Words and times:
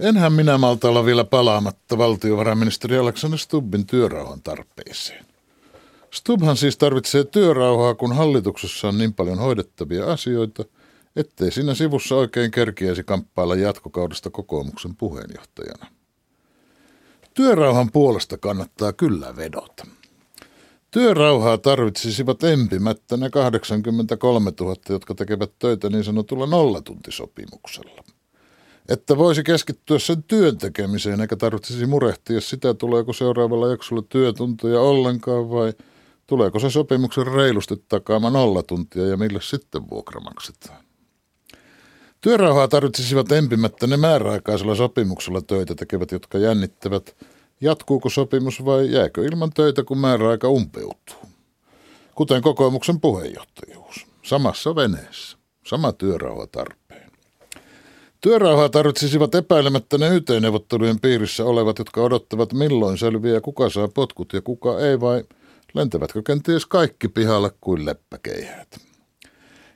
Enhän 0.00 0.32
minä 0.32 0.58
malta 0.58 0.88
olla 0.88 1.04
vielä 1.04 1.24
palaamatta 1.24 1.98
valtiovarainministeri 1.98 2.98
Aleksander 2.98 3.38
Stubbin 3.38 3.86
työrauhan 3.86 4.42
tarpeeseen. 4.42 5.26
Stubbhan 6.10 6.56
siis 6.56 6.76
tarvitsee 6.76 7.24
työrauhaa, 7.24 7.94
kun 7.94 8.16
hallituksessa 8.16 8.88
on 8.88 8.98
niin 8.98 9.14
paljon 9.14 9.38
hoidettavia 9.38 10.12
asioita, 10.12 10.64
ettei 11.16 11.50
siinä 11.50 11.74
sivussa 11.74 12.14
oikein 12.14 12.50
kerkiäisi 12.50 13.04
kamppailla 13.04 13.54
jatkokaudesta 13.54 14.30
kokoomuksen 14.30 14.96
puheenjohtajana. 14.96 15.86
Työrauhan 17.34 17.92
puolesta 17.92 18.38
kannattaa 18.38 18.92
kyllä 18.92 19.36
vedota. 19.36 19.86
Työrauhaa 20.90 21.58
tarvitsisivat 21.58 22.44
empimättä 22.44 23.16
ne 23.16 23.30
83 23.30 24.52
000, 24.60 24.74
jotka 24.88 25.14
tekevät 25.14 25.50
töitä 25.58 25.88
niin 25.88 26.04
sanotulla 26.04 26.46
nollatuntisopimuksella. 26.46 28.04
Että 28.90 29.16
voisi 29.16 29.42
keskittyä 29.42 29.98
sen 29.98 30.22
työn 30.22 30.58
tekemiseen, 30.58 31.20
eikä 31.20 31.36
tarvitsisi 31.36 31.86
murehtia 31.86 32.40
sitä, 32.40 32.74
tuleeko 32.74 33.12
seuraavalla 33.12 33.68
jaksolla 33.68 34.02
työtunteja 34.08 34.80
ollenkaan 34.80 35.50
vai 35.50 35.72
tuleeko 36.26 36.58
se 36.58 36.70
sopimuksen 36.70 37.26
reilusti 37.26 37.84
takaama 37.88 38.30
nolla 38.30 38.62
tuntia 38.62 39.06
ja 39.06 39.16
mille 39.16 39.40
sitten 39.42 39.90
vuokra 39.90 40.20
maksetaan. 40.20 40.84
Työrauhaa 42.20 42.68
tarvitsisivat 42.68 43.32
empimättä 43.32 43.86
ne 43.86 43.96
määräaikaisella 43.96 44.74
sopimuksella 44.74 45.42
töitä 45.42 45.74
tekevät, 45.74 46.12
jotka 46.12 46.38
jännittävät, 46.38 47.16
jatkuuko 47.60 48.08
sopimus 48.08 48.64
vai 48.64 48.92
jääkö 48.92 49.24
ilman 49.24 49.50
töitä, 49.54 49.84
kun 49.84 49.98
määräaika 49.98 50.48
umpeutuu. 50.48 51.30
Kuten 52.14 52.42
kokoomuksen 52.42 53.00
puheenjohtajuus. 53.00 54.06
Samassa 54.22 54.74
veneessä. 54.74 55.38
Sama 55.66 55.92
työrauha 55.92 56.46
tarpeen. 56.46 56.89
Työrauhaa 58.20 58.68
tarvitsisivat 58.68 59.34
epäilemättä 59.34 59.98
ne 59.98 60.08
YT-neuvottelujen 60.08 61.00
piirissä 61.00 61.44
olevat, 61.44 61.78
jotka 61.78 62.00
odottavat 62.02 62.52
milloin 62.52 62.98
selviää, 62.98 63.40
kuka 63.40 63.70
saa 63.70 63.88
potkut 63.88 64.32
ja 64.32 64.42
kuka 64.42 64.80
ei, 64.80 65.00
vai 65.00 65.24
lentävätkö 65.74 66.22
kenties 66.22 66.66
kaikki 66.66 67.08
pihalle 67.08 67.50
kuin 67.60 67.86
leppäkeihät 67.86 68.90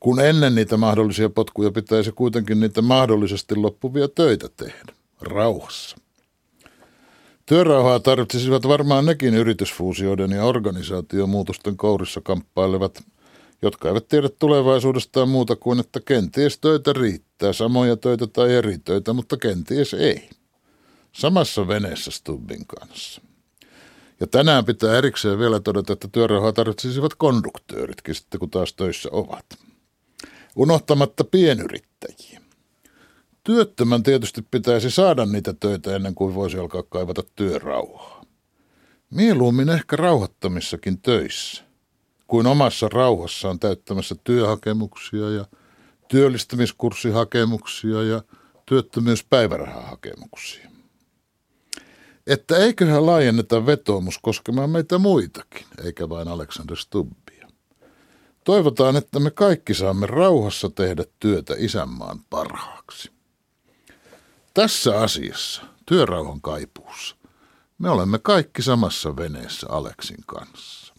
kun 0.00 0.20
ennen 0.20 0.54
niitä 0.54 0.76
mahdollisia 0.76 1.30
potkuja 1.30 1.70
pitäisi 1.70 2.12
kuitenkin 2.12 2.60
niitä 2.60 2.82
mahdollisesti 2.82 3.56
loppuvia 3.56 4.08
töitä 4.08 4.48
tehdä, 4.56 4.92
rauhassa. 5.20 5.96
Työrauhaa 7.46 8.00
tarvitsisivat 8.00 8.68
varmaan 8.68 9.06
nekin 9.06 9.34
yritysfuusioiden 9.34 10.30
ja 10.30 10.44
organisaatiomuutosten 10.44 11.76
kourissa 11.76 12.20
kamppailevat, 12.20 13.02
jotka 13.62 13.88
eivät 13.88 14.08
tiedä 14.08 14.28
tulevaisuudestaan 14.28 15.28
muuta 15.28 15.56
kuin, 15.56 15.80
että 15.80 16.00
kenties 16.00 16.58
töitä 16.58 16.92
riittää, 16.92 17.25
samoja 17.52 17.96
töitä 17.96 18.26
tai 18.26 18.54
eri 18.54 18.78
töitä, 18.78 19.12
mutta 19.12 19.36
kenties 19.36 19.94
ei. 19.94 20.30
Samassa 21.12 21.68
veneessä 21.68 22.10
Stubbin 22.10 22.66
kanssa. 22.66 23.20
Ja 24.20 24.26
tänään 24.26 24.64
pitää 24.64 24.98
erikseen 24.98 25.38
vielä 25.38 25.60
todeta, 25.60 25.92
että 25.92 26.08
työrauhaa 26.12 26.52
tarvitsisivat 26.52 27.14
konduktööritkin 27.14 28.14
sitten, 28.14 28.40
kun 28.40 28.50
taas 28.50 28.72
töissä 28.72 29.08
ovat 29.12 29.66
unohtamatta 30.56 31.24
pienyrittäjiä. 31.24 32.40
Työttömän 33.44 34.02
tietysti 34.02 34.42
pitäisi 34.50 34.90
saada 34.90 35.26
niitä 35.26 35.54
töitä 35.60 35.96
ennen 35.96 36.14
kuin 36.14 36.34
voisi 36.34 36.58
alkaa 36.58 36.82
kaivata 36.82 37.22
työrauhaa. 37.36 38.24
Mieluummin 39.10 39.68
ehkä 39.68 39.96
rauhoittamissakin 39.96 41.00
töissä, 41.00 41.64
kuin 42.26 42.46
omassa 42.46 42.88
rauhassaan 42.88 43.58
täyttämässä 43.58 44.14
työhakemuksia 44.24 45.30
ja 45.30 45.44
työllistämiskurssihakemuksia 46.08 48.02
ja 48.02 48.22
työttömyyspäivärahahakemuksia. 48.66 50.70
Että 52.26 52.56
eiköhän 52.56 53.06
laajenneta 53.06 53.66
vetoomus 53.66 54.18
koskemaan 54.18 54.70
meitä 54.70 54.98
muitakin, 54.98 55.66
eikä 55.84 56.08
vain 56.08 56.28
Alexander 56.28 56.76
Stubb. 56.76 57.26
Toivotaan, 58.46 58.96
että 58.96 59.20
me 59.20 59.30
kaikki 59.30 59.74
saamme 59.74 60.06
rauhassa 60.06 60.70
tehdä 60.70 61.04
työtä 61.20 61.54
isänmaan 61.58 62.20
parhaaksi. 62.30 63.10
Tässä 64.54 65.00
asiassa, 65.00 65.62
työrauhan 65.86 66.40
kaipuussa, 66.40 67.16
me 67.78 67.90
olemme 67.90 68.18
kaikki 68.18 68.62
samassa 68.62 69.16
veneessä 69.16 69.66
Aleksin 69.70 70.24
kanssa. 70.26 70.94